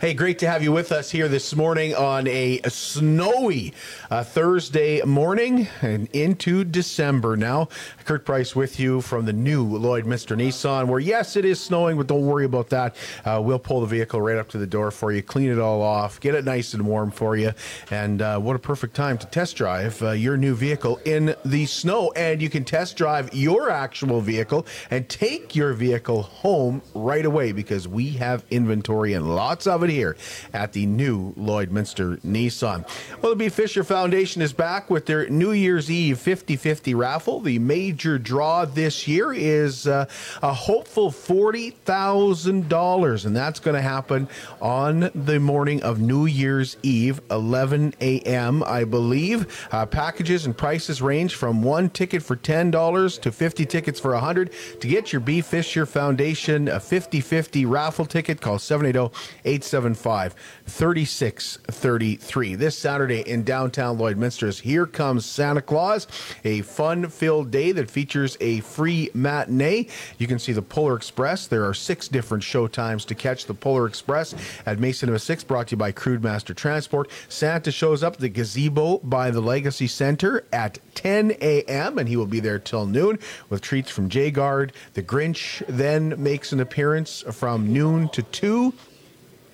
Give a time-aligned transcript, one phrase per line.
[0.00, 3.74] Hey, great to have you with us here this morning on a snowy
[4.12, 7.68] uh, Thursday morning and into December now.
[8.04, 11.96] Kurt Price with you from the new Lloyd Lloydminster Nissan, where yes, it is snowing,
[11.96, 12.94] but don't worry about that.
[13.24, 15.82] Uh, we'll pull the vehicle right up to the door for you, clean it all
[15.82, 17.50] off, get it nice and warm for you.
[17.90, 21.66] And uh, what a perfect time to test drive uh, your new vehicle in the
[21.66, 22.12] snow.
[22.14, 27.50] And you can test drive your actual vehicle and take your vehicle home right away
[27.50, 30.16] because we have inventory and lots of it here
[30.52, 32.88] at the new Lloydminster Nissan.
[33.22, 37.40] Well, the Bea Fisher Foundation is back with their New Year's Eve 50 50 raffle.
[37.40, 40.06] The major draw this year is uh,
[40.42, 44.28] a hopeful $40,000, and that's going to happen
[44.60, 49.68] on the morning of New Year's Eve, 11 a.m., I believe.
[49.72, 54.52] Uh, packages and prices range from one ticket for $10 to 50 tickets for 100
[54.80, 60.34] To get your Bea Fisher Foundation a 50 50 raffle ticket, call 780 875
[60.66, 62.54] 3633.
[62.56, 66.06] This Saturday in downtown Lloydminster, Here Comes Santa Claus,
[66.44, 69.88] a fun filled day that features a free matinee.
[70.18, 71.46] You can see the Polar Express.
[71.46, 74.34] There are six different show times to catch the Polar Express
[74.66, 77.10] at Mason Cinema 6, brought to you by Crude Master Transport.
[77.28, 82.26] Santa shows up the gazebo by the Legacy Center at 10 a.m., and he will
[82.26, 83.18] be there till noon
[83.48, 84.72] with treats from J Guard.
[84.94, 88.74] The Grinch then makes an appearance from noon to 2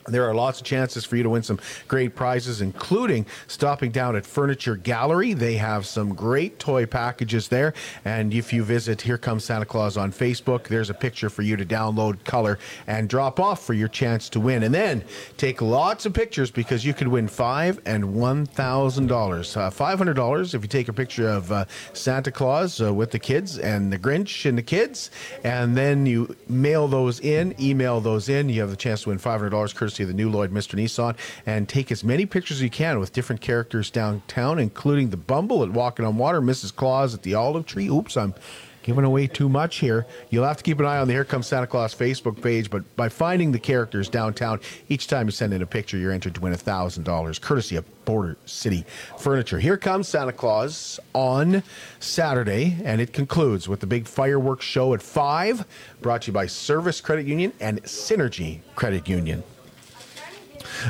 [0.06, 4.16] there are lots of chances for you to win some great prizes, including stopping down
[4.16, 5.32] at Furniture Gallery.
[5.34, 7.74] They have some great toy packages there.
[8.04, 11.56] And if you visit Here Comes Santa Claus on Facebook, there's a picture for you
[11.56, 14.62] to download, color, and drop off for your chance to win.
[14.62, 15.04] And then
[15.36, 19.56] take lots of pictures because you could win five and one thousand dollars.
[19.56, 23.10] Uh, five hundred dollars if you take a picture of uh, Santa Claus uh, with
[23.10, 25.10] the kids and the Grinch and the kids,
[25.44, 28.48] and then you mail those in, email those in.
[28.48, 31.16] You have the chance to win five hundred dollars courtesy of the new Lloydminster Nissan,
[31.46, 35.62] and take as many pictures as you can with different characters downtown, including the Bumble
[35.62, 36.74] at Walking on Water, Mrs.
[36.74, 37.88] Claus at the Olive Tree.
[37.88, 38.34] Oops, I'm
[38.82, 40.04] giving away too much here.
[40.28, 42.96] You'll have to keep an eye on the Here Comes Santa Claus Facebook page, but
[42.96, 44.60] by finding the characters downtown,
[44.90, 48.36] each time you send in a picture, you're entered to win $1,000, courtesy of Border
[48.44, 48.84] City
[49.18, 49.58] Furniture.
[49.58, 51.62] Here comes Santa Claus on
[51.98, 55.64] Saturday, and it concludes with the big fireworks show at 5,
[56.02, 59.42] brought to you by Servus Credit Union and Synergy Credit Union.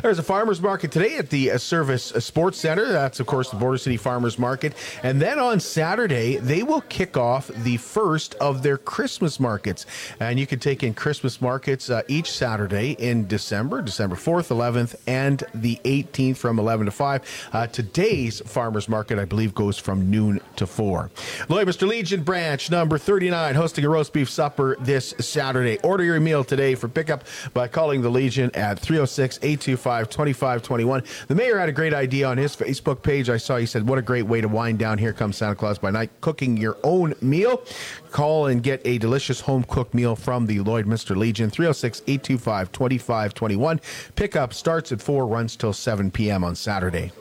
[0.02, 2.86] There's a farmers market today at the uh, Servus uh, Sports Center.
[2.86, 4.74] That's, of course, the Border City Farmers Market.
[5.02, 9.86] And then on Saturday, they will kick off the first of their Christmas markets.
[10.20, 14.96] And you can take in Christmas markets uh, each Saturday in December, December 4th, 11th,
[15.06, 17.48] and the 18th from 11 to 5.
[17.52, 21.10] Uh, today's farmers market, I believe, goes from noon to 4.
[21.48, 25.78] Lloydminster Legion branch number 39 hosting a roast beef supper this Saturday.
[25.78, 31.02] Order your meal today for pickup by calling the Legion at 306 825 2521.
[31.28, 33.30] The mayor had a great idea on his Facebook page.
[33.30, 35.78] I saw he said, What a great way to wind down Here Comes Santa Claus
[35.78, 37.62] by night, cooking your own meal.
[38.10, 42.72] Call and get a delicious home cooked meal from the Lloyd Lloydminster Legion, 306 825
[42.72, 43.80] 2521.
[44.16, 46.44] Pickup starts at 4, runs till 7 p.m.
[46.44, 47.12] on Saturday.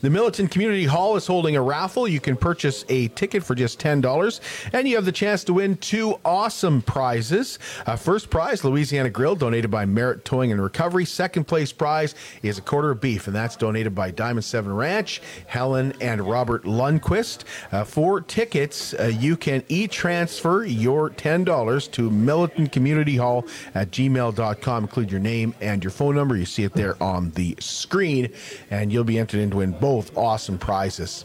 [0.00, 2.08] The Milton Community Hall is holding a raffle.
[2.08, 4.40] You can purchase a ticket for just $10,
[4.72, 7.58] and you have the chance to win two awesome prizes.
[7.86, 11.04] Uh, first prize, Louisiana Grill, donated by Merit Towing and Recovery.
[11.04, 15.20] Second place prize is a quarter of beef, and that's donated by Diamond 7 Ranch,
[15.46, 17.44] Helen and Robert Lundquist.
[17.72, 23.90] Uh, for tickets, uh, you can e transfer your $10 to Milton Community Hall at
[23.90, 24.84] gmail.com.
[24.84, 26.36] Include your name and your phone number.
[26.36, 28.32] You see it there on the screen,
[28.70, 31.24] and you'll be entered into win both awesome prizes.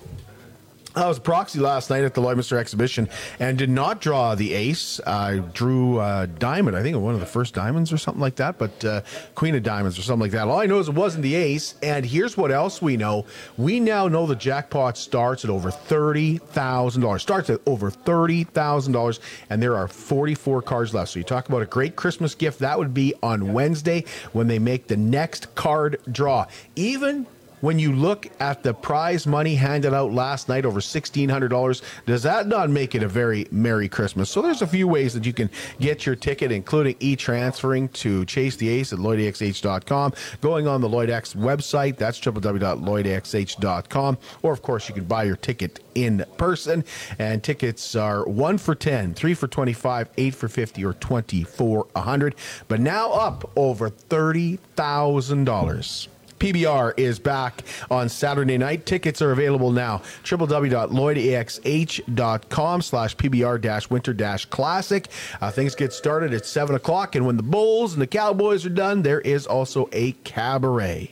[0.95, 5.01] I was proxy last night at the Lloydminster exhibition and did not draw the ace.
[5.07, 8.59] I drew a diamond, I think one of the first diamonds or something like that,
[8.59, 9.01] but uh,
[9.33, 10.47] queen of diamonds or something like that.
[10.47, 11.73] All I know is it wasn't the ace.
[11.81, 13.25] And here's what else we know:
[13.57, 17.23] we now know the jackpot starts at over thirty thousand dollars.
[17.23, 19.19] Starts at over thirty thousand dollars,
[19.49, 21.09] and there are forty-four cards left.
[21.09, 22.59] So you talk about a great Christmas gift.
[22.59, 26.45] That would be on Wednesday when they make the next card draw.
[26.75, 27.25] Even
[27.63, 32.45] when you look at the prize money handed out last night over $1,600, does that
[32.45, 34.29] not make it a very Merry Christmas?
[34.29, 35.49] So there's a few ways that you can
[35.79, 41.37] get your ticket, including e-transferring to Chase the Ace at LloydXH.com, going on the LloydX
[41.37, 46.83] website, that's www.lloydxh.com, or of course you can buy your ticket in person.
[47.17, 51.87] And tickets are one for 10, three for 25, eight for 50, or 20 for
[51.93, 52.35] 100.
[52.67, 56.09] But now up over $30,000.
[56.39, 58.85] PBR is back on Saturday night.
[58.85, 60.01] Tickets are available now.
[60.23, 65.07] www.lloydexh.com slash PBR dash winter dash classic.
[65.41, 68.69] Uh, things get started at 7 o'clock, and when the Bulls and the Cowboys are
[68.69, 71.11] done, there is also a cabaret.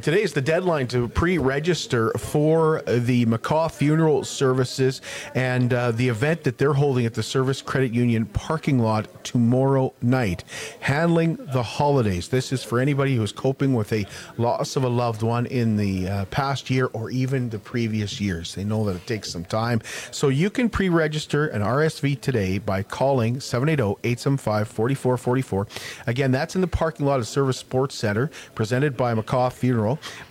[0.00, 5.02] Today is the deadline to pre register for the McCaw funeral services
[5.34, 9.92] and uh, the event that they're holding at the Servus Credit Union parking lot tomorrow
[10.00, 10.44] night.
[10.80, 12.28] Handling the holidays.
[12.28, 14.06] This is for anybody who's coping with a
[14.38, 18.54] loss of a loved one in the uh, past year or even the previous years.
[18.54, 19.82] They know that it takes some time.
[20.10, 25.66] So you can pre register an RSV today by calling 780 875 4444.
[26.06, 29.81] Again, that's in the parking lot of Servus Sports Center, presented by McCaw Funeral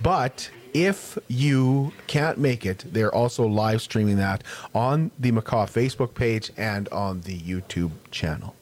[0.02, 4.44] But if you can't make it, they're also live streaming that
[4.74, 8.56] on the McCaw Facebook page and on the YouTube channel.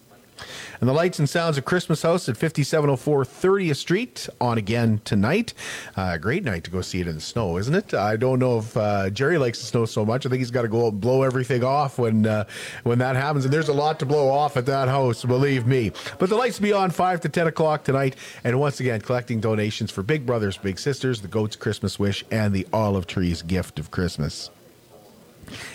[0.79, 5.53] And the lights and sounds of Christmas House at 5704 30th Street on again tonight.
[5.97, 7.93] Uh, great night to go see it in the snow, isn't it?
[7.93, 10.25] I don't know if uh, Jerry likes the snow so much.
[10.25, 12.45] I think he's got to go out and blow everything off when uh,
[12.83, 13.43] when that happens.
[13.43, 15.91] And there's a lot to blow off at that house, believe me.
[16.17, 18.15] But the lights will be on 5 to 10 o'clock tonight.
[18.43, 22.53] And once again, collecting donations for Big Brothers, Big Sisters, the Goat's Christmas Wish, and
[22.53, 24.49] the Olive Tree's Gift of Christmas.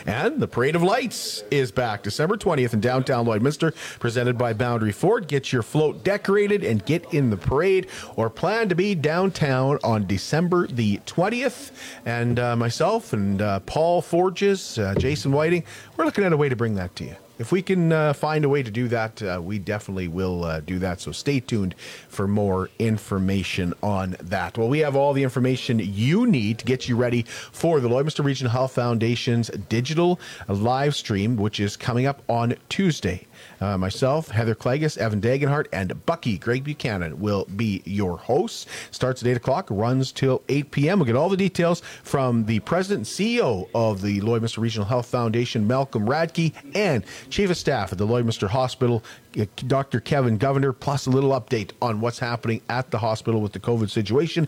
[0.07, 4.93] And the Parade of Lights is back December 20th in downtown Lloydminster, presented by Boundary
[4.93, 5.29] Ford.
[5.29, 10.07] Get your float decorated and get in the parade, or plan to be downtown on
[10.07, 11.73] December the 20th.
[12.05, 15.65] And uh, myself and uh, Paul Forges, uh, Jason Whiting,
[15.97, 18.45] we're looking at a way to bring that to you if we can uh, find
[18.45, 21.01] a way to do that, uh, we definitely will uh, do that.
[21.01, 21.75] So stay tuned
[22.09, 24.57] for more information on that.
[24.57, 28.25] Well, we have all the information you need to get you ready for the Lloydminster
[28.25, 33.27] Regional Health Foundation's digital live stream, which is coming up on Tuesday.
[33.65, 38.67] Uh, myself, Heather Klages, Evan Dagenhart, and Bucky Greg Buchanan will be your hosts.
[38.91, 40.99] Starts at 8 o'clock, runs till 8 p.m.
[40.99, 45.07] We'll get all the details from the president and CEO of the Lloydminster Regional Health
[45.07, 49.03] Foundation, Malcolm Radke, and Chief of Staff at the Lloydminster Hospital,
[49.41, 49.99] uh, Dr.
[50.01, 53.89] Kevin Govender, plus a little update on what's happening at the hospital with the COVID
[53.89, 54.47] situation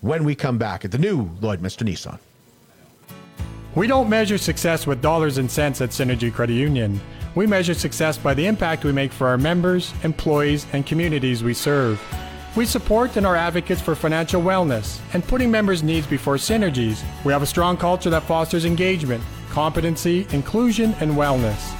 [0.00, 2.20] when we come back at the new Lloydminster Nissan.
[3.74, 7.00] We don't measure success with dollars and cents at Synergy Credit Union.
[7.34, 11.54] We measure success by the impact we make for our members, employees, and communities we
[11.54, 12.00] serve.
[12.54, 17.02] We support and are advocates for financial wellness and putting members' needs before synergies.
[17.24, 21.74] We have a strong culture that fosters engagement, competency, inclusion, and wellness.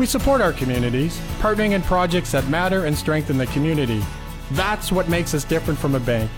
[0.00, 4.02] We support our communities, partnering in projects that matter and strengthen the community.
[4.50, 6.28] That's what makes us different from a bank.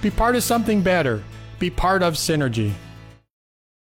[0.00, 1.22] Be part of something better.
[1.58, 2.72] Be part of Synergy.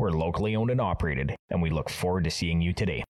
[0.00, 3.02] We're locally owned and operated, and we look forward to seeing you today.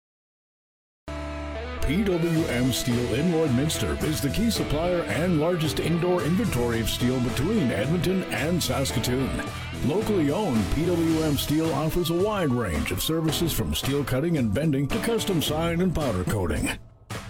[1.08, 7.70] PWM Steel in Lloydminster is the key supplier and largest indoor inventory of steel between
[7.70, 9.42] Edmonton and Saskatoon.
[9.86, 14.86] Locally owned, PWM Steel offers a wide range of services from steel cutting and bending
[14.88, 16.70] to custom sign and powder coating.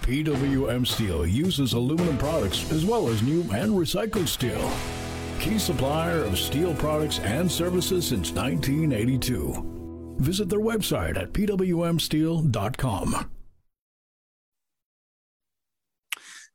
[0.02, 4.70] PWM Steel uses aluminum products as well as new and recycled steel
[5.38, 10.16] key supplier of steel products and services since 1982.
[10.18, 13.30] Visit their website at pwmsteel.com.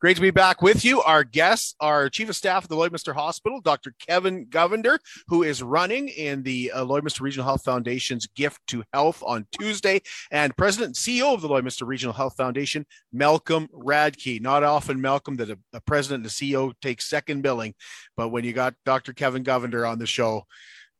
[0.04, 1.00] Great to be back with you.
[1.00, 3.94] Our guests our Chief of Staff of the Lloydminster Hospital, Dr.
[4.06, 9.22] Kevin Govender, who is running in the uh, Lloydminster Regional Health Foundation's Gift to Health
[9.26, 12.84] on Tuesday, and President and CEO of the Lloydminster Regional Health Foundation,
[13.14, 14.42] Malcolm Radke.
[14.42, 17.72] Not often, Malcolm, that a, a president and a CEO takes second billing,
[18.14, 19.14] but when you got Dr.
[19.14, 20.44] Kevin Govender on the show,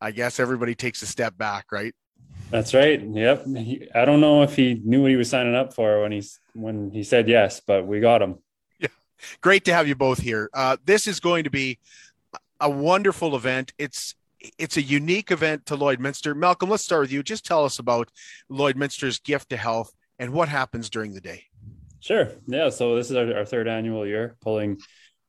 [0.01, 1.93] I guess everybody takes a step back, right?
[2.49, 2.99] That's right.
[2.99, 3.45] Yep.
[3.45, 6.39] He, I don't know if he knew what he was signing up for when he's
[6.53, 8.39] when he said yes, but we got him.
[9.41, 10.49] Great to have you both here.
[10.53, 11.79] Uh, this is going to be
[12.59, 13.73] a wonderful event.
[13.77, 14.15] It's
[14.59, 16.35] it's a unique event to Lloydminster.
[16.35, 17.23] Malcolm, let's start with you.
[17.23, 18.11] Just tell us about
[18.51, 21.45] Lloydminster's gift to health and what happens during the day.
[21.99, 22.29] Sure.
[22.47, 22.69] Yeah.
[22.69, 24.79] So this is our, our third annual year pulling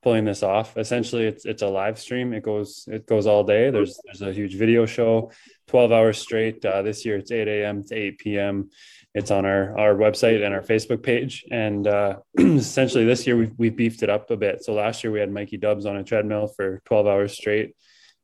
[0.03, 0.77] pulling this off.
[0.77, 2.33] Essentially, it's it's a live stream.
[2.33, 3.71] It goes it goes all day.
[3.71, 5.33] There's there's a huge video show,
[5.69, 6.65] 12 hours straight.
[6.65, 7.83] Uh, this year it's 8 a.m.
[7.85, 8.71] to 8 p.m.
[9.15, 11.45] It's on our our website and our Facebook page.
[11.51, 14.65] And uh, essentially, this year we've we've beefed it up a bit.
[14.65, 17.75] So last year we had Mikey Dubs on a treadmill for 12 hours straight.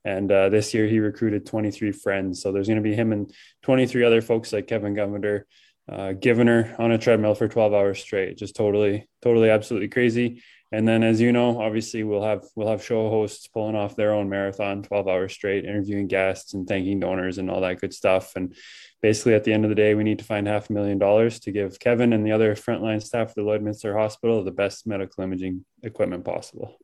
[0.04, 2.42] And uh, this year he recruited 23 friends.
[2.42, 5.42] So there's going to be him and 23 other folks like Kevin Govender,
[5.88, 8.36] uh, Givener on a treadmill for 12 hours straight.
[8.36, 10.42] Just totally, totally, absolutely crazy.
[10.72, 14.14] And then, as you know, obviously we'll have we'll have show hosts pulling off their
[14.14, 18.36] own marathon, 12 hours straight, interviewing guests and thanking donors and all that good stuff.
[18.36, 18.54] And
[19.02, 21.40] basically, at the end of the day, we need to find half a million dollars
[21.40, 25.22] to give Kevin and the other frontline staff of the Lloydminster Hospital the best medical
[25.22, 26.78] imaging equipment possible.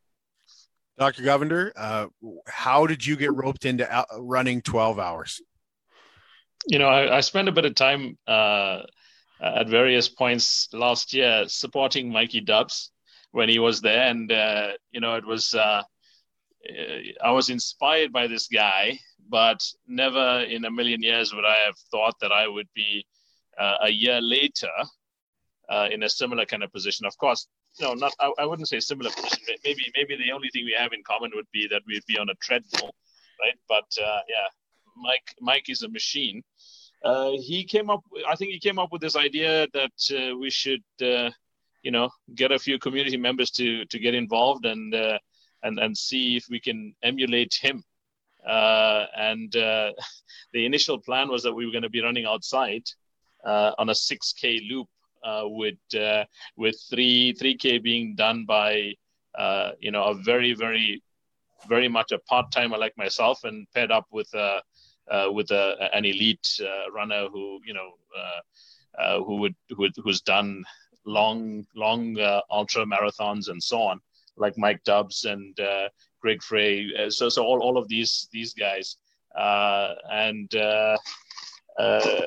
[0.99, 1.23] Dr.
[1.23, 2.09] Govender, uh,
[2.47, 5.41] how did you get roped into running 12 hours?
[6.67, 8.83] You know, I, I spent a bit of time uh,
[9.41, 12.91] at various points last year supporting Mikey Dubs
[13.33, 14.09] when he was there.
[14.09, 15.83] And, uh, you know, it was, uh,
[17.23, 21.77] I was inspired by this guy, but never in a million years would I have
[21.91, 23.07] thought that I would be
[23.59, 24.71] uh, a year later
[25.69, 27.07] uh, in a similar kind of position.
[27.07, 27.47] Of course,
[27.81, 29.57] no, not I, I wouldn't say similar position.
[29.65, 32.29] Maybe maybe the only thing we have in common would be that we'd be on
[32.31, 32.91] a treadmill,
[33.41, 33.59] right?
[33.69, 34.49] But uh, yeah,
[34.97, 36.43] Mike Mike is a machine.
[37.05, 38.03] Uh, he came up.
[38.27, 41.31] I think he came up with this idea that uh, we should, uh,
[41.89, 45.19] you know, get a few community members to to get involved and uh,
[45.63, 47.83] and and see if we can emulate him.
[48.47, 49.91] Uh, and uh,
[50.53, 52.85] the initial plan was that we were going to be running outside
[53.81, 54.89] on a 6K loop
[55.25, 56.25] uh, with uh,
[56.57, 58.93] with three three k being done by
[59.39, 61.03] uh, you know a very very
[61.69, 64.63] very much a part timer like myself and paired up with a
[65.11, 67.91] uh, with a, an elite uh, runner who you know
[68.99, 70.65] uh, who would who who's done
[71.09, 74.01] long long uh, ultra marathons and so on
[74.37, 75.89] like Mike Dubs and uh,
[76.21, 78.97] Greg Frey so so all, all of these these guys
[79.35, 80.97] and uh,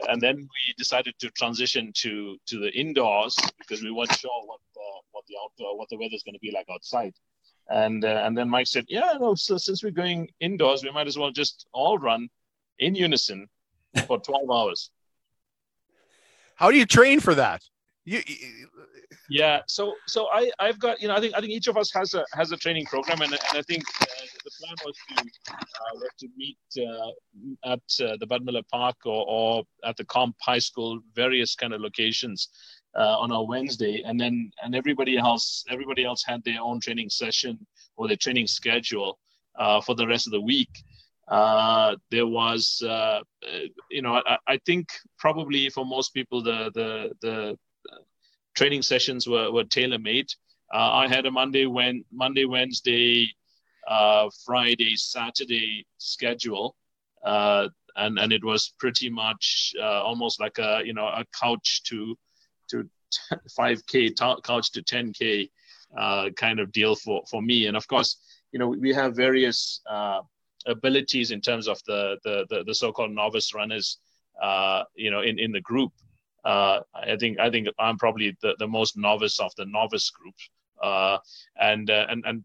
[0.07, 4.59] and then we decided to transition to to the indoors because we weren't sure what
[5.21, 7.13] what the outdoor what the weather's going to be like outside.
[7.69, 9.35] And uh, and then Mike said, yeah, no.
[9.35, 12.29] So since we're going indoors, we might as well just all run
[12.79, 13.47] in unison
[14.07, 14.89] for 12 hours.
[16.55, 17.61] How do you train for that?
[18.03, 18.19] You,
[19.29, 21.91] yeah, so so I I've got you know I think I think each of us
[21.93, 24.05] has a has a training program and, and I think uh,
[24.43, 28.95] the plan was to uh, was to meet uh, at uh, the Bud Miller Park
[29.05, 32.49] or, or at the Comp High School various kind of locations
[32.97, 37.09] uh, on a Wednesday and then and everybody else everybody else had their own training
[37.09, 37.59] session
[37.97, 39.19] or their training schedule
[39.59, 40.71] uh, for the rest of the week.
[41.27, 43.19] Uh, there was, uh,
[43.89, 47.57] you know, I, I, think probably for most people the the the
[48.55, 50.29] training sessions were, were tailor made.
[50.73, 53.29] Uh, I had a Monday, when Monday, Wednesday,
[53.87, 56.75] uh, Friday, Saturday schedule,
[57.25, 57.67] uh,
[57.97, 62.17] and and it was pretty much uh, almost like a you know a couch to
[62.69, 62.87] to
[63.59, 65.49] 5k couch to 10k
[65.97, 67.67] uh, kind of deal for for me.
[67.67, 68.17] And of course,
[68.51, 70.21] you know we have various uh,
[70.65, 73.97] abilities in terms of the the the, the so-called novice runners,
[74.95, 75.91] you know, in in the group.
[76.43, 80.35] Uh, I think I think I'm probably the, the most novice of the novice group.
[80.81, 81.19] Uh,
[81.59, 82.43] and uh, and and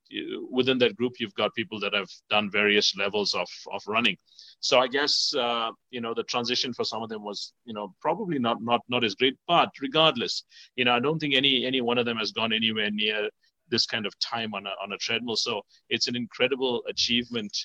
[0.50, 4.16] within that group, you've got people that have done various levels of of running.
[4.60, 7.94] So I guess uh, you know the transition for some of them was you know
[8.02, 9.36] probably not not not as great.
[9.48, 10.44] But regardless,
[10.76, 13.30] you know I don't think any any one of them has gone anywhere near
[13.68, 15.36] this kind of time on a on a treadmill.
[15.36, 17.56] So it's an incredible achievement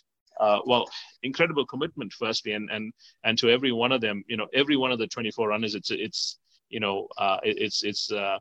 [0.42, 0.90] uh, well,
[1.22, 2.92] incredible commitment, firstly, and and
[3.24, 5.92] and to every one of them, you know, every one of the 24 runners, it's
[5.92, 8.40] it's you know, uh, it's it's uh,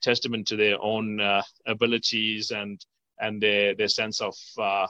[0.00, 2.84] testament to their own uh, abilities and
[3.18, 4.86] and their their sense of uh,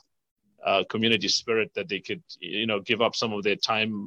[0.90, 4.06] community spirit that they could you know give up some of their time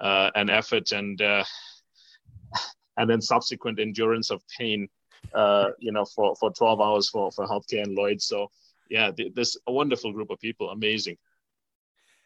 [0.00, 1.20] and effort and
[2.96, 4.88] and then subsequent endurance of pain
[5.78, 8.50] you know for for 12 hours for for healthcare and Lloyd so
[8.88, 11.18] yeah this a wonderful group of people amazing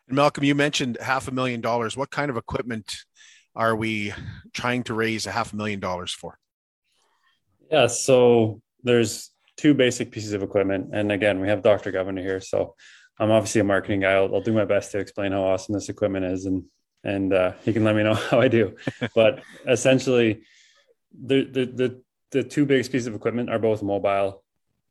[0.08, 1.96] and Malcolm, you mentioned half a million dollars.
[1.96, 2.96] What kind of equipment
[3.54, 4.12] are we
[4.52, 6.38] trying to raise a half a million dollars for?
[7.70, 11.92] Yeah, so there's two basic pieces of equipment, and again, we have Dr.
[11.92, 12.74] Govender here, so
[13.18, 14.12] I'm obviously a marketing guy.
[14.12, 16.64] I'll, I'll, do my best to explain how awesome this equipment is, and
[17.04, 18.76] and uh, he can let me know how I do.
[19.14, 20.42] but essentially,
[21.18, 24.42] the, the the the two biggest pieces of equipment are both mobile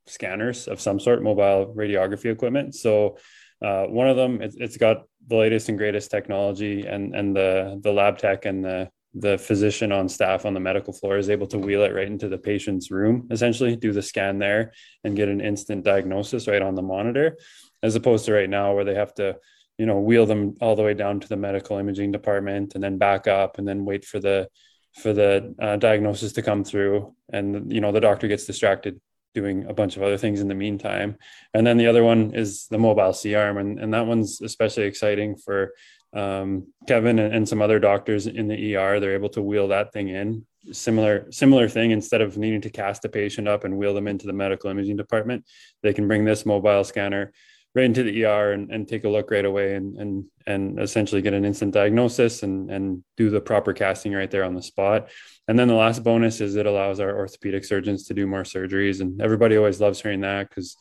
[0.07, 2.75] scanners of some sort, mobile radiography equipment.
[2.75, 3.17] So
[3.63, 7.79] uh, one of them it's, it's got the latest and greatest technology and and the
[7.83, 11.45] the lab tech and the the physician on staff on the medical floor is able
[11.45, 15.29] to wheel it right into the patient's room essentially do the scan there and get
[15.29, 17.37] an instant diagnosis right on the monitor
[17.83, 19.35] as opposed to right now where they have to
[19.77, 22.97] you know wheel them all the way down to the medical imaging department and then
[22.97, 24.47] back up and then wait for the
[24.93, 27.15] for the uh, diagnosis to come through.
[27.31, 28.99] And you know the doctor gets distracted
[29.33, 31.17] doing a bunch of other things in the meantime.
[31.53, 34.83] And then the other one is the mobile c arm and, and that one's especially
[34.83, 35.73] exciting for
[36.13, 39.91] um, kevin and, and some other doctors in the er they're able to wheel that
[39.91, 40.45] thing in.
[40.71, 44.27] Similar similar thing instead of needing to cast a patient up and wheel them into
[44.27, 45.45] the medical imaging department
[45.81, 47.33] they can bring this mobile scanner
[47.75, 51.21] right into the ER and, and take a look right away and, and, and essentially
[51.21, 55.09] get an instant diagnosis and, and do the proper casting right there on the spot.
[55.47, 59.01] And then the last bonus is it allows our orthopedic surgeons to do more surgeries.
[59.01, 60.77] And everybody always loves hearing that because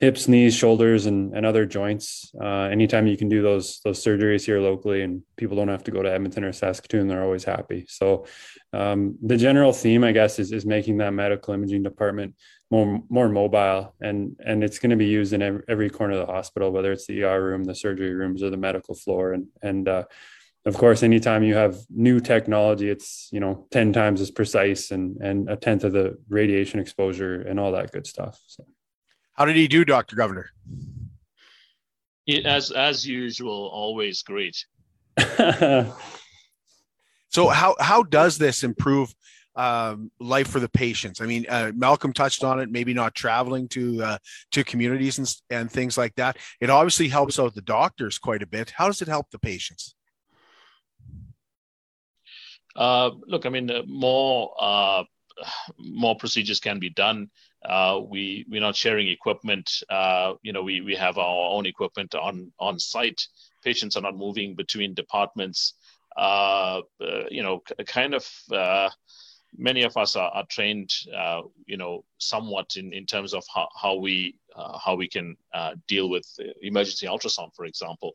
[0.00, 2.32] hips, knees, shoulders, and, and other joints.
[2.40, 5.90] Uh, anytime you can do those those surgeries here locally, and people don't have to
[5.90, 7.86] go to Edmonton or Saskatoon, they're always happy.
[7.88, 8.26] So,
[8.72, 12.34] um, the general theme, I guess, is is making that medical imaging department
[12.70, 16.26] more more mobile, and and it's going to be used in every, every, corner of
[16.26, 19.46] the hospital, whether it's the ER room, the surgery rooms, or the medical floor, and
[19.62, 20.04] and uh,
[20.66, 25.18] of course, anytime you have new technology, it's you know ten times as precise and
[25.18, 28.40] and a tenth of the radiation exposure and all that good stuff.
[28.46, 28.64] So.
[29.34, 30.46] How did he do, Doctor Govender?
[32.26, 34.64] It, as as usual, always great.
[37.28, 39.14] so how how does this improve
[39.56, 41.20] um, life for the patients?
[41.20, 42.70] I mean, uh, Malcolm touched on it.
[42.70, 44.18] Maybe not traveling to uh,
[44.52, 46.38] to communities and, and things like that.
[46.60, 48.70] It obviously helps out the doctors quite a bit.
[48.70, 49.94] How does it help the patients?
[52.74, 55.04] Uh, look, I mean, uh, more uh,
[55.78, 57.30] more procedures can be done.
[57.64, 59.70] Uh, we we're not sharing equipment.
[59.88, 63.26] Uh, you know, we we have our own equipment on on site.
[63.62, 65.74] Patients are not moving between departments.
[66.16, 68.28] Uh, uh you know, kind of.
[68.52, 68.90] Uh,
[69.56, 73.68] many of us are, are trained, uh, you know, somewhat in, in terms of how,
[73.80, 74.36] how we
[74.84, 75.36] how we can
[75.86, 76.26] deal with
[76.60, 78.14] emergency ultrasound, for example.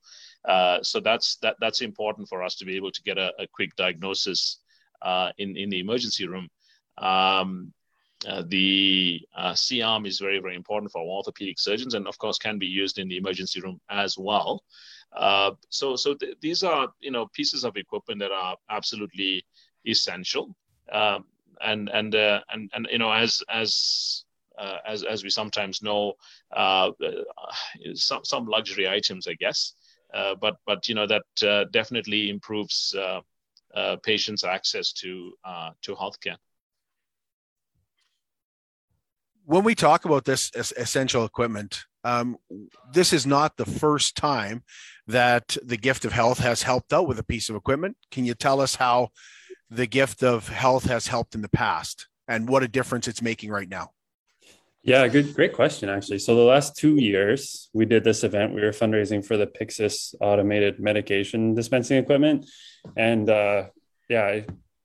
[0.81, 3.73] so that's that that's important for us to be able to get a, a quick
[3.77, 4.59] diagnosis
[5.37, 6.49] in in the emergency room.
[6.97, 7.73] Um,
[8.27, 12.59] uh, the uh, C-arm is very, very important for orthopedic surgeons and of course can
[12.59, 14.63] be used in the emergency room as well.
[15.15, 19.45] Uh, so so th- these are, you know, pieces of equipment that are absolutely
[19.85, 20.55] essential.
[20.91, 21.25] Um,
[21.61, 24.25] and, and, uh, and, and, you know, as, as,
[24.57, 26.13] uh, as, as we sometimes know,
[27.93, 29.73] some, some luxury items, I guess.
[30.11, 32.95] but, but, you know, that definitely improves
[34.03, 35.33] patients' access to,
[35.81, 36.37] to healthcare
[39.49, 42.37] when we talk about this essential equipment, um,
[42.93, 44.63] this is not the first time
[45.07, 47.97] that the gift of health has helped out with a piece of equipment.
[48.11, 49.09] Can you tell us how
[49.67, 53.49] the gift of health has helped in the past and what a difference it's making
[53.49, 53.89] right now?
[54.83, 56.19] Yeah, good, great question, actually.
[56.19, 58.53] So, the last two years, we did this event.
[58.53, 62.45] We were fundraising for the Pyxis automated medication dispensing equipment.
[62.95, 63.69] And uh,
[64.09, 64.41] yeah,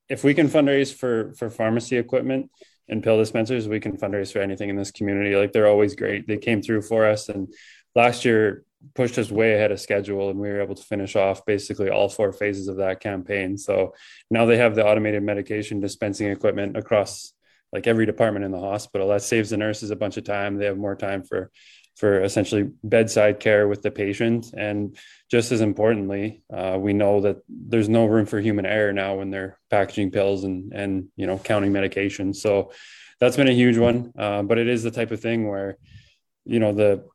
[0.09, 2.51] if we can fundraise for, for pharmacy equipment,
[2.89, 5.37] and pill dispensers, we can fundraise for anything in this community.
[5.37, 6.27] Like they're always great.
[6.27, 7.53] They came through for us, and
[7.95, 11.47] last year pushed us way ahead of schedule, and we were able to finish off
[11.47, 13.57] basically all four phases of that campaign.
[13.57, 13.95] So
[14.31, 17.33] now they have the automated medication dispensing equipment across
[17.73, 19.09] like every department in the hospital.
[19.09, 20.57] That saves the nurses a bunch of time.
[20.57, 21.51] They have more time for
[21.97, 24.53] for essentially bedside care with the patient.
[24.57, 24.97] And
[25.31, 29.31] just as importantly, uh, we know that there's no room for human error now when
[29.31, 32.37] they're packaging pills and and you know counting medications.
[32.37, 32.73] So
[33.21, 34.13] that's been a huge one.
[34.19, 35.79] Uh, but it is the type of thing where
[36.45, 37.07] you know the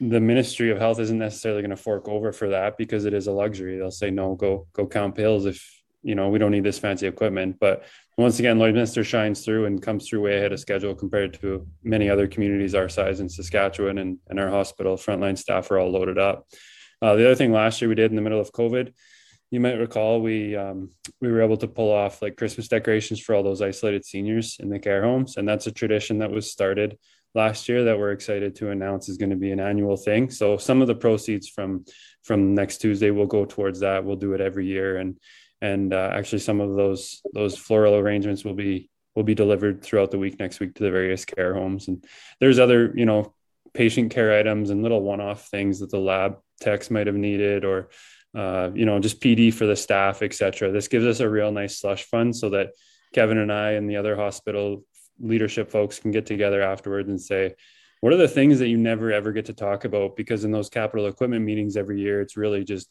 [0.00, 3.26] the Ministry of Health isn't necessarily going to fork over for that because it is
[3.26, 3.76] a luxury.
[3.76, 7.06] They'll say no, go go count pills if you know we don't need this fancy
[7.06, 7.56] equipment.
[7.58, 7.84] But
[8.18, 12.10] once again, Lloydminster shines through and comes through way ahead of schedule compared to many
[12.10, 16.18] other communities our size in Saskatchewan and, and our hospital frontline staff are all loaded
[16.18, 16.44] up.
[17.00, 18.92] Uh, the other thing last year we did in the middle of COVID,
[19.52, 23.36] you might recall we um, we were able to pull off like Christmas decorations for
[23.36, 26.98] all those isolated seniors in the care homes, and that's a tradition that was started
[27.36, 30.28] last year that we're excited to announce is going to be an annual thing.
[30.28, 31.84] So some of the proceeds from
[32.24, 34.04] from next Tuesday will go towards that.
[34.04, 35.18] We'll do it every year, and
[35.60, 40.10] and uh, actually some of those those floral arrangements will be will be delivered throughout
[40.10, 41.88] the week next week to the various care homes.
[41.88, 42.04] And
[42.40, 43.34] there's other you know
[43.74, 47.90] patient care items and little one-off things that the lab techs might have needed or
[48.34, 51.78] uh, you know just pd for the staff etc this gives us a real nice
[51.78, 52.70] slush fund so that
[53.14, 54.84] kevin and i and the other hospital
[55.20, 57.54] leadership folks can get together afterwards and say
[58.00, 60.16] what are the things that you never ever get to talk about?
[60.16, 62.88] Because in those capital equipment meetings every year it's really just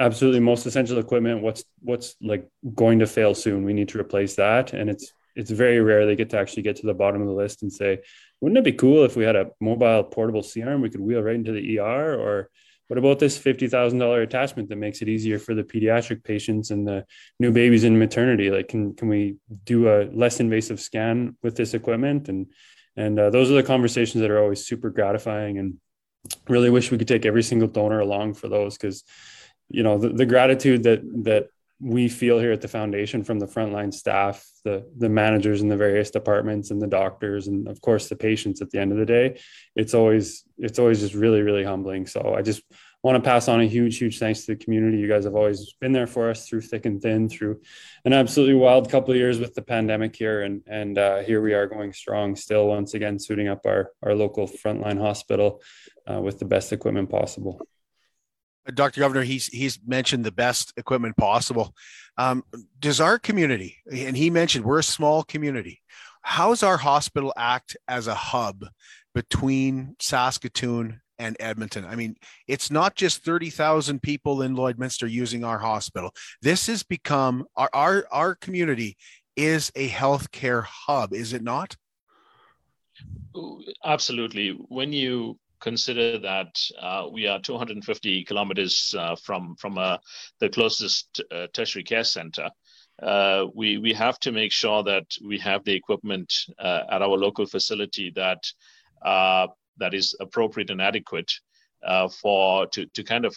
[0.00, 3.64] absolutely most essential equipment what's what's like going to fail soon.
[3.64, 6.76] We need to replace that and it's it's very rare they get to actually get
[6.76, 8.00] to the bottom of the list and say
[8.40, 11.34] wouldn't it be cool if we had a mobile portable c-arm we could wheel right
[11.34, 12.50] into the er or
[12.88, 17.04] what about this $50000 attachment that makes it easier for the pediatric patients and the
[17.38, 18.50] new babies in maternity?
[18.50, 22.30] Like can can we do a less invasive scan with this equipment?
[22.30, 22.46] And
[22.96, 25.76] and uh, those are the conversations that are always super gratifying and
[26.48, 29.04] really wish we could take every single donor along for those because
[29.68, 31.48] you know the, the gratitude that that
[31.80, 35.76] we feel here at the foundation from the frontline staff the the managers in the
[35.76, 39.06] various departments and the doctors and of course the patients at the end of the
[39.06, 39.38] day
[39.76, 42.06] it's always it's always just really really humbling.
[42.06, 42.62] So i just
[43.02, 44.98] want to pass on a huge huge thanks to the community.
[44.98, 47.60] You guys have always been there for us through thick and thin through
[48.04, 50.42] an absolutely wild couple of years with the pandemic here.
[50.42, 54.14] And and uh, here we are going strong still once again suiting up our our
[54.14, 55.62] local frontline hospital
[56.10, 57.60] uh, with the best equipment possible
[58.74, 59.00] Dr.
[59.00, 61.74] Govender, he's he's mentioned the best equipment possible.
[62.16, 62.44] Um,
[62.78, 65.80] does our community, and he mentioned we're a small community,
[66.22, 68.66] how's our hospital act as a hub
[69.14, 71.84] between Saskatoon and Edmonton?
[71.84, 76.14] I mean, it's not just 30,000 people in Lloydminster using our hospital.
[76.42, 78.96] This has become our our, our community
[79.36, 81.76] is a healthcare hub, is it not?
[83.84, 84.50] Absolutely.
[84.68, 89.98] When you consider that uh, we are 250 kilometers uh, from from uh,
[90.40, 92.50] the closest uh, tertiary care center.
[93.02, 97.16] Uh, we we have to make sure that we have the equipment uh, at our
[97.16, 98.42] local facility that
[99.80, 101.32] that is appropriate and adequate
[102.20, 103.34] for to, to kind of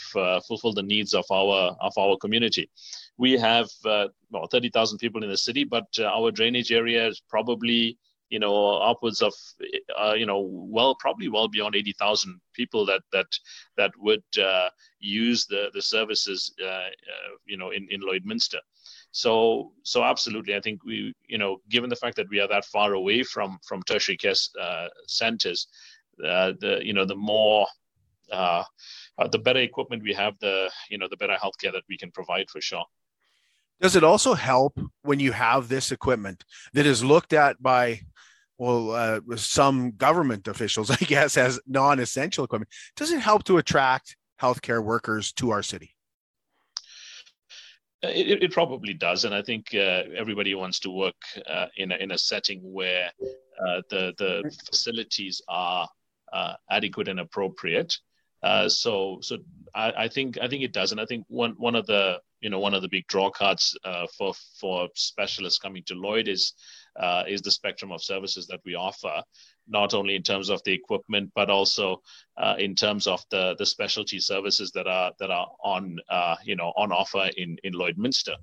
[0.47, 2.69] fulfill the needs of our of our community.
[3.17, 7.97] We have well 30,000 people in the city, but our drainage area is probably
[8.31, 9.33] you know upwards of
[10.01, 13.27] uh, you know well probably well beyond 80,000 people that that
[13.77, 18.61] that would uh, use the the services uh, uh, you know in in Lloydminster.
[19.11, 22.65] So so absolutely i think we you know given the fact that we are that
[22.65, 25.67] far away from from tertiary care uh, centers
[26.25, 27.67] uh, the you know the more
[28.29, 32.49] the better equipment we have the you know the better healthcare that we can provide
[32.49, 32.85] for sure.
[33.81, 38.01] Does it also help when you have this equipment that is looked at by
[38.61, 42.69] well, uh, some government officials, I guess, as non-essential equipment.
[42.95, 45.95] Does it help to attract healthcare workers to our city?
[48.03, 51.15] Uh, it, it probably does, and I think uh, everybody wants to work
[51.49, 55.89] uh, in a, in a setting where uh, the the facilities are
[56.31, 57.97] uh, adequate and appropriate.
[58.67, 59.37] so so
[59.73, 62.49] I, I, think I think it does, and I think one one of the you
[62.49, 63.77] know one of the big draw cards
[64.17, 66.53] for for specialists coming to Lloyd is
[66.99, 69.21] uh, is the spectrum of services that we offer,
[69.67, 72.01] not only in terms of the equipment, but also
[72.37, 76.55] uh, in terms of the the specialty services that are that are on uh, you
[76.55, 78.35] know on offer in in Lloydminster.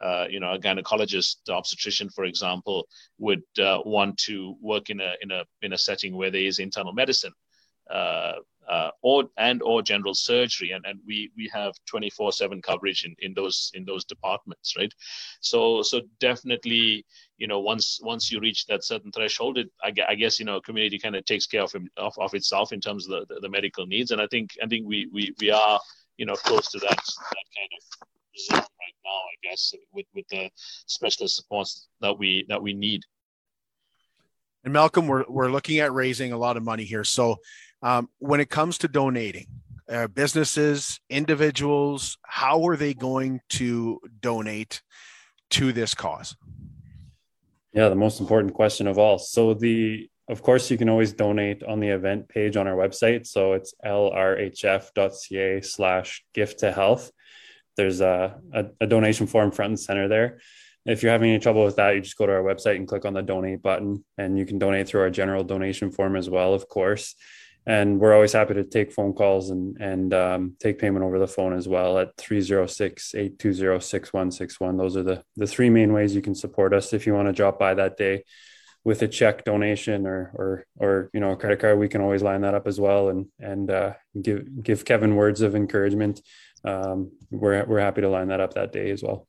[0.00, 2.86] Uh, you know, a gynecologist, obstetrician, for example,
[3.18, 6.58] would uh, want to work in a in a in a setting where there is
[6.58, 7.32] internal medicine.
[8.68, 13.14] Uh, or and or general surgery and, and we we have 24 7 coverage in,
[13.18, 14.92] in those in those departments right?
[15.40, 17.04] So so definitely
[17.38, 20.60] you know once once you reach that certain threshold it i, I guess you know
[20.60, 23.48] community kind of takes care of, of of itself in terms of the, the, the,
[23.48, 25.80] medical needs and i think i think we we, we are
[26.16, 30.26] you know close to that that kind of zone right now i guess with with
[30.28, 30.50] the
[30.86, 33.02] specialist supports that we that we need.
[34.64, 37.36] And malcolm we're, we're looking at raising a lot of money here so
[37.84, 39.46] um, when it comes to donating,
[39.90, 44.82] uh, businesses, individuals, how are they going to donate
[45.50, 46.34] to this cause?
[47.74, 49.18] Yeah, the most important question of all.
[49.18, 53.26] So the of course you can always donate on the event page on our website.
[53.26, 57.10] So it's lrhf.ca slash gift to health.
[57.76, 60.38] There's a, a, a donation form front and center there.
[60.86, 63.04] If you're having any trouble with that, you just go to our website and click
[63.04, 66.54] on the donate button and you can donate through our general donation form as well,
[66.54, 67.14] of course
[67.66, 71.26] and we're always happy to take phone calls and and um, take payment over the
[71.26, 76.72] phone as well at 306-820-6161 those are the the three main ways you can support
[76.74, 76.92] us.
[76.92, 78.24] If you want to drop by that day
[78.84, 82.22] with a check donation or or or you know a credit card we can always
[82.22, 86.20] line that up as well and and uh, give give kevin words of encouragement.
[86.64, 89.28] Um, we're, we're happy to line that up that day as well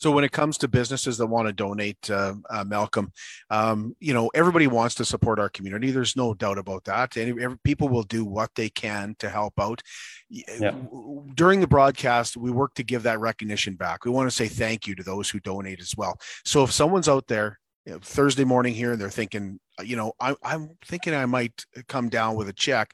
[0.00, 3.12] so when it comes to businesses that want to donate, uh, uh, Malcolm,
[3.50, 5.90] um, you know everybody wants to support our community.
[5.90, 7.16] There's no doubt about that.
[7.16, 9.82] And every, people will do what they can to help out.
[10.30, 10.74] Yeah.
[11.34, 14.04] During the broadcast, we work to give that recognition back.
[14.04, 16.18] We want to say thank you to those who donate as well.
[16.44, 20.12] So if someone's out there you know, Thursday morning here, and they're thinking, you know,
[20.20, 22.92] I, I'm thinking I might come down with a check.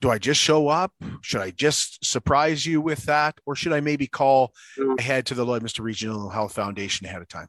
[0.00, 0.92] Do I just show up?
[1.22, 4.52] Should I just surprise you with that, or should I maybe call
[4.98, 7.48] ahead to the Lloydminster Regional Health Foundation ahead of time?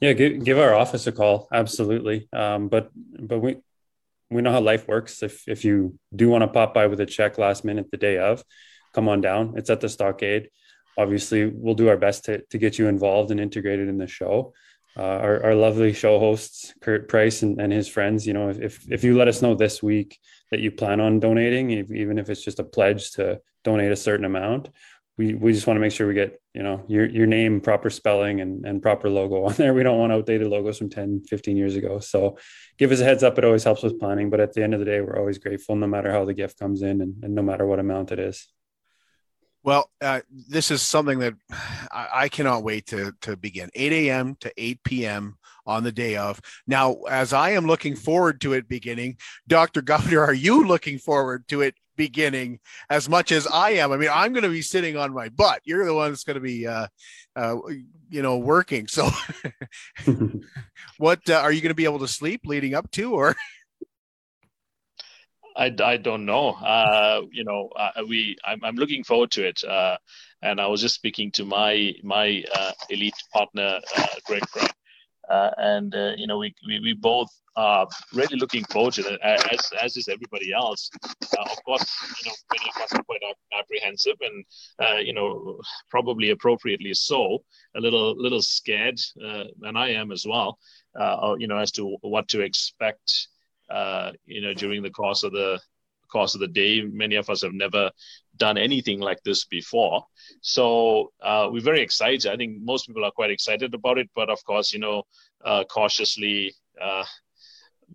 [0.00, 1.46] Yeah, give, give our office a call.
[1.52, 2.28] Absolutely.
[2.32, 3.58] Um, but but we
[4.30, 5.22] we know how life works.
[5.22, 8.18] If if you do want to pop by with a check last minute the day
[8.18, 8.42] of,
[8.92, 9.54] come on down.
[9.56, 10.48] It's at the Stockade.
[10.98, 14.54] Obviously, we'll do our best to to get you involved and integrated in the show.
[14.96, 18.90] Uh, our, our lovely show hosts, Kurt Price and, and his friends, you know, if,
[18.90, 20.18] if you let us know this week
[20.50, 23.96] that you plan on donating, if, even if it's just a pledge to donate a
[23.96, 24.68] certain amount,
[25.16, 27.90] we, we just want to make sure we get, you know, your, your name, proper
[27.90, 29.74] spelling and, and proper logo on there.
[29.80, 32.00] We don't want outdated logos from 10, 15 years ago.
[32.00, 32.38] So
[32.78, 33.36] give us a heads up.
[33.36, 35.76] It always helps with planning, but at the end of the day, we're always grateful
[35.76, 38.48] no matter how the gift comes in and, and no matter what amount it is.
[39.62, 41.34] Well, uh, this is something that
[41.92, 44.36] I, I, cannot wait to, to begin 8 a.m.
[44.40, 45.36] to 8 p.m.
[45.66, 46.40] on the day of.
[46.66, 49.18] Now, as I am looking forward to it beginning,
[49.48, 49.82] Dr.
[49.82, 53.92] Govender, are you looking forward to it beginning as much as I am?
[53.92, 55.60] I mean, I'm going to be sitting on my butt.
[55.64, 56.86] You're the one that's going to be, uh,
[57.36, 57.56] uh,
[58.08, 58.88] you know, working.
[58.88, 59.10] So,
[60.96, 63.36] what uh, are you going to be able to sleep leading up to, or?
[65.60, 66.52] I, I don't know.
[66.52, 69.62] Uh, you know, uh, we I'm, I'm looking forward to it.
[69.62, 69.98] Uh,
[70.42, 74.68] and I was just speaking to my my uh, elite partner, uh, Greg Brown,
[75.28, 79.70] uh, and you know we, we we both are really looking forward to it, as
[79.82, 80.90] as is everybody else.
[81.38, 81.84] of course,
[82.24, 83.20] you know many of us are quite
[83.58, 87.44] apprehensive, and you know probably appropriately so,
[87.76, 90.58] a little little scared, and I am as well.
[91.38, 93.28] you know as to what to expect
[93.70, 95.60] uh, you know, during the course of the
[96.10, 96.82] course of the day.
[96.82, 97.90] Many of us have never
[98.36, 100.04] done anything like this before,
[100.40, 102.26] so uh, we're very excited.
[102.26, 105.04] I think most people are quite excited about it, but of course, you know,
[105.44, 106.54] uh, cautiously.
[106.80, 107.04] Uh,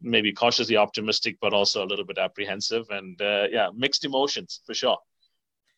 [0.01, 4.73] maybe cautiously optimistic, but also a little bit apprehensive, and uh, yeah, mixed emotions for
[4.73, 4.97] sure,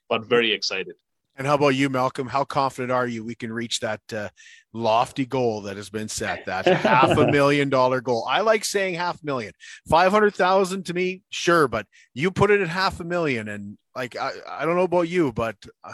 [0.09, 0.95] but very excited.
[1.37, 2.27] And how about you, Malcolm?
[2.27, 4.29] How confident are you we can reach that uh,
[4.73, 8.25] lofty goal that has been set, that half a million dollar goal?
[8.27, 9.53] I like saying half million.
[9.87, 13.47] 500,000 to me, sure, but you put it at half a million.
[13.49, 15.93] And like, I, I don't know about you, but uh,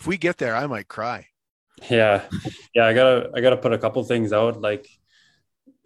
[0.00, 1.28] if we get there, I might cry.
[1.88, 2.22] Yeah.
[2.74, 2.86] Yeah.
[2.86, 4.60] I gotta, I gotta put a couple things out.
[4.60, 4.88] Like,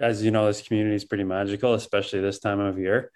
[0.01, 3.13] as you know, this community is pretty magical, especially this time of year.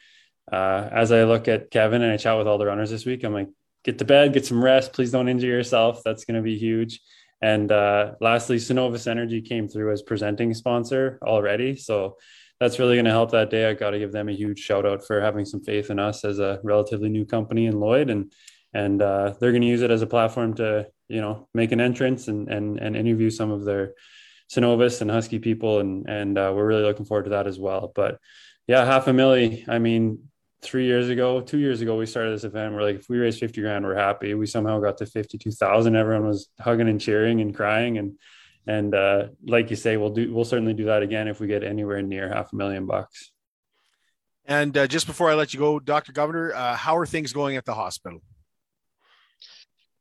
[0.53, 3.25] Uh, as I look at Kevin and I chat with all the runners this week,
[3.25, 3.49] I'm like,
[3.85, 4.93] get to bed, get some rest.
[4.93, 6.03] Please don't injure yourself.
[6.05, 7.01] That's going to be huge.
[7.43, 11.77] And uh, lastly, Cenovus Energy came through as presenting sponsor already.
[11.77, 12.17] So
[12.59, 13.69] that's really going to help that day.
[13.69, 16.25] I got to give them a huge shout out for having some faith in us
[16.25, 18.11] as a relatively new company in Lloyd.
[18.11, 18.33] And
[18.73, 21.81] and uh, they're going to use it as a platform to, you know, make an
[21.81, 23.95] entrance and, and, and interview some of their
[24.49, 25.81] Cenovus and Husky people.
[25.81, 27.91] And, and uh, we're really looking forward to that as well.
[27.93, 28.19] But
[28.69, 29.69] yeah, half a milli.
[29.69, 30.30] I mean,
[30.63, 32.75] three years ago, two years ago, we started this event.
[32.75, 34.35] We're like, if we raise 50 grand, we're happy.
[34.35, 35.97] We somehow got to 52,000.
[35.97, 37.99] Everyone was hugging and cheering and crying.
[37.99, 38.19] And,
[38.67, 41.65] and, uh, like you say, we'll do, we'll certainly do that again if we get
[41.65, 43.33] anywhere near half a million bucks.
[44.45, 46.13] And uh, just before I let you go, Dr.
[46.13, 48.21] Govender, uh, how are things going at the hospital?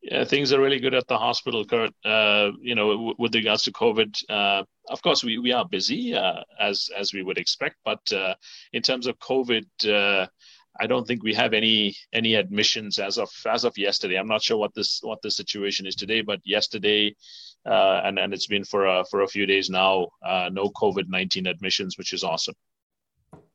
[0.01, 1.91] Yeah, things are really good at the hospital, Kurt.
[2.05, 6.13] Uh, you know, w- with regards to COVID, uh, of course, we, we are busy
[6.13, 7.75] uh, as as we would expect.
[7.83, 8.35] But uh,
[8.71, 10.27] in terms of COVID, uh,
[10.79, 14.17] I don't think we have any any admissions as of as of yesterday.
[14.17, 17.15] I'm not sure what this what the situation is today, but yesterday,
[17.65, 21.07] uh, and and it's been for a, for a few days now, Uh, no COVID
[21.09, 22.55] nineteen admissions, which is awesome.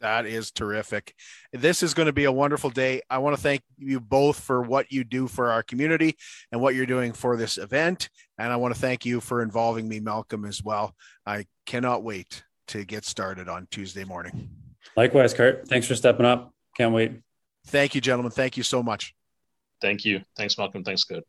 [0.01, 1.15] That is terrific.
[1.53, 3.01] This is going to be a wonderful day.
[3.11, 6.17] I want to thank you both for what you do for our community
[6.53, 8.09] and what you're doing for this event.
[8.39, 10.95] And I want to thank you for involving me, Malcolm, as well.
[11.27, 14.51] I cannot wait to get started on Tuesday morning.
[14.97, 15.67] Likewise, Kurt.
[15.67, 16.54] Thanks for stepping up.
[16.77, 17.13] Can't wait.
[17.67, 18.31] Thank you, gentlemen.
[18.31, 19.15] Thank you so much.
[19.81, 20.23] Thank you.
[20.37, 20.85] Thanks, Malcolm.
[20.85, 21.25] Thanks, Kurt.